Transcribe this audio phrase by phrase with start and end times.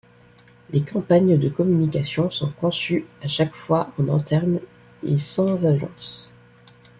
[0.71, 4.59] Les campagnes de communication sont conçues à chaque fois en interne
[5.05, 6.27] et sans agence.